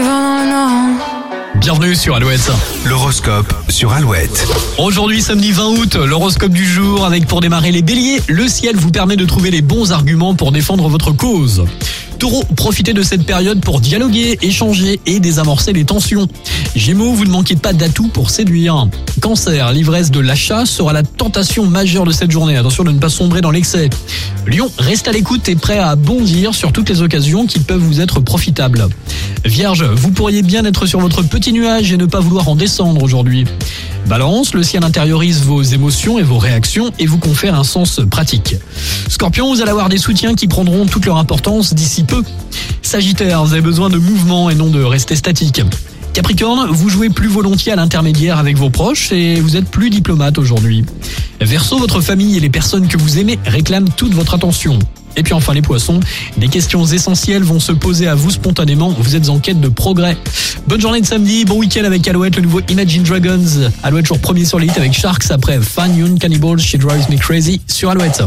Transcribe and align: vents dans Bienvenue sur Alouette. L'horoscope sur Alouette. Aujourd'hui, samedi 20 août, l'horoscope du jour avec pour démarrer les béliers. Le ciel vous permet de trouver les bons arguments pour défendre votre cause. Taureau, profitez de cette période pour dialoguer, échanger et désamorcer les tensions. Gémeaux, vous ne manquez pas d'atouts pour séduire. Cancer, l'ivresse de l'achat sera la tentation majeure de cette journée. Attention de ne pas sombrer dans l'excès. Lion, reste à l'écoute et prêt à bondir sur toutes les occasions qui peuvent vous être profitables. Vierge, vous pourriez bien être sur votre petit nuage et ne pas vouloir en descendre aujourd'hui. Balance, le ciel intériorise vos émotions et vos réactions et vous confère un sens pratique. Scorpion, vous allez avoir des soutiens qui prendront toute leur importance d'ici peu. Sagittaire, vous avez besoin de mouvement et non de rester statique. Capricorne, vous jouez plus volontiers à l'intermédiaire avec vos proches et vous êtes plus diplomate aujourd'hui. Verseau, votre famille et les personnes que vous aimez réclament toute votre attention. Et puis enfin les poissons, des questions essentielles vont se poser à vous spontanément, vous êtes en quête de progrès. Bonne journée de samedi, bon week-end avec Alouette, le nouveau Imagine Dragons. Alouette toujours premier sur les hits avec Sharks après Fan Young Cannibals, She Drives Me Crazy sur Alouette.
vents 0.00 0.44
dans 0.46 1.60
Bienvenue 1.60 1.94
sur 1.94 2.16
Alouette. 2.16 2.50
L'horoscope 2.84 3.52
sur 3.68 3.92
Alouette. 3.92 4.46
Aujourd'hui, 4.78 5.22
samedi 5.22 5.52
20 5.52 5.68
août, 5.78 5.94
l'horoscope 5.94 6.52
du 6.52 6.66
jour 6.66 7.06
avec 7.06 7.26
pour 7.26 7.40
démarrer 7.40 7.70
les 7.70 7.82
béliers. 7.82 8.20
Le 8.28 8.48
ciel 8.48 8.76
vous 8.76 8.90
permet 8.90 9.16
de 9.16 9.24
trouver 9.24 9.50
les 9.50 9.62
bons 9.62 9.92
arguments 9.92 10.34
pour 10.34 10.52
défendre 10.52 10.88
votre 10.88 11.12
cause. 11.12 11.64
Taureau, 12.18 12.44
profitez 12.56 12.92
de 12.92 13.02
cette 13.02 13.24
période 13.24 13.60
pour 13.60 13.80
dialoguer, 13.80 14.38
échanger 14.42 15.00
et 15.06 15.20
désamorcer 15.20 15.72
les 15.72 15.84
tensions. 15.84 16.28
Gémeaux, 16.74 17.12
vous 17.12 17.24
ne 17.24 17.30
manquez 17.30 17.56
pas 17.56 17.72
d'atouts 17.72 18.08
pour 18.08 18.30
séduire. 18.30 18.88
Cancer, 19.20 19.72
l'ivresse 19.72 20.10
de 20.10 20.20
l'achat 20.20 20.66
sera 20.66 20.92
la 20.92 21.02
tentation 21.02 21.66
majeure 21.66 22.04
de 22.04 22.12
cette 22.12 22.30
journée. 22.30 22.56
Attention 22.56 22.84
de 22.84 22.90
ne 22.90 22.98
pas 22.98 23.08
sombrer 23.08 23.40
dans 23.40 23.50
l'excès. 23.50 23.90
Lion, 24.46 24.70
reste 24.78 25.08
à 25.08 25.12
l'écoute 25.12 25.48
et 25.48 25.56
prêt 25.56 25.78
à 25.78 25.96
bondir 25.96 26.54
sur 26.54 26.72
toutes 26.72 26.88
les 26.88 27.02
occasions 27.02 27.46
qui 27.46 27.60
peuvent 27.60 27.80
vous 27.80 28.00
être 28.00 28.20
profitables. 28.20 28.88
Vierge, 29.44 29.84
vous 29.84 30.10
pourriez 30.10 30.42
bien 30.42 30.64
être 30.64 30.86
sur 30.86 31.00
votre 31.00 31.22
petit 31.22 31.52
nuage 31.52 31.92
et 31.92 31.98
ne 31.98 32.06
pas 32.06 32.20
vouloir 32.20 32.48
en 32.48 32.56
descendre 32.56 33.02
aujourd'hui. 33.02 33.44
Balance, 34.06 34.54
le 34.54 34.62
ciel 34.62 34.84
intériorise 34.84 35.42
vos 35.42 35.62
émotions 35.62 36.18
et 36.18 36.22
vos 36.22 36.38
réactions 36.38 36.92
et 36.98 37.06
vous 37.06 37.18
confère 37.18 37.54
un 37.54 37.64
sens 37.64 38.00
pratique. 38.10 38.56
Scorpion, 39.08 39.54
vous 39.54 39.60
allez 39.60 39.70
avoir 39.70 39.90
des 39.90 39.98
soutiens 39.98 40.34
qui 40.34 40.48
prendront 40.48 40.86
toute 40.86 41.04
leur 41.04 41.18
importance 41.18 41.74
d'ici 41.74 42.04
peu. 42.04 42.22
Sagittaire, 42.80 43.44
vous 43.44 43.52
avez 43.52 43.62
besoin 43.62 43.90
de 43.90 43.98
mouvement 43.98 44.48
et 44.48 44.54
non 44.54 44.70
de 44.70 44.82
rester 44.82 45.14
statique. 45.14 45.60
Capricorne, 46.14 46.70
vous 46.70 46.88
jouez 46.88 47.10
plus 47.10 47.28
volontiers 47.28 47.72
à 47.72 47.76
l'intermédiaire 47.76 48.38
avec 48.38 48.56
vos 48.56 48.70
proches 48.70 49.12
et 49.12 49.40
vous 49.40 49.56
êtes 49.56 49.68
plus 49.68 49.90
diplomate 49.90 50.38
aujourd'hui. 50.38 50.84
Verseau, 51.44 51.78
votre 51.78 52.00
famille 52.00 52.36
et 52.36 52.40
les 52.40 52.50
personnes 52.50 52.88
que 52.88 52.96
vous 52.96 53.18
aimez 53.18 53.38
réclament 53.44 53.88
toute 53.96 54.14
votre 54.14 54.34
attention. 54.34 54.78
Et 55.16 55.22
puis 55.22 55.32
enfin 55.32 55.54
les 55.54 55.62
poissons, 55.62 56.00
des 56.36 56.48
questions 56.48 56.84
essentielles 56.84 57.44
vont 57.44 57.60
se 57.60 57.72
poser 57.72 58.08
à 58.08 58.14
vous 58.14 58.30
spontanément, 58.30 58.94
vous 58.98 59.14
êtes 59.14 59.28
en 59.28 59.38
quête 59.38 59.60
de 59.60 59.68
progrès. 59.68 60.16
Bonne 60.66 60.80
journée 60.80 61.00
de 61.00 61.06
samedi, 61.06 61.44
bon 61.44 61.58
week-end 61.58 61.84
avec 61.84 62.06
Alouette, 62.08 62.36
le 62.36 62.42
nouveau 62.42 62.60
Imagine 62.68 63.02
Dragons. 63.02 63.70
Alouette 63.82 64.06
toujours 64.06 64.20
premier 64.20 64.44
sur 64.44 64.58
les 64.58 64.66
hits 64.66 64.72
avec 64.76 64.92
Sharks 64.92 65.30
après 65.30 65.60
Fan 65.60 65.96
Young 65.96 66.18
Cannibals, 66.18 66.58
She 66.58 66.76
Drives 66.76 67.08
Me 67.10 67.16
Crazy 67.16 67.60
sur 67.68 67.90
Alouette. 67.90 68.22